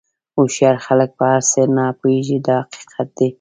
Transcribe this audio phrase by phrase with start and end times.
[0.35, 3.27] هوښیار خلک په هر څه نه پوهېږي دا حقیقت دی.